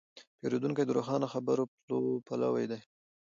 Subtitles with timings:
[0.39, 1.63] پیرودونکی د روښانه خبرو
[2.27, 2.79] پلوی دی.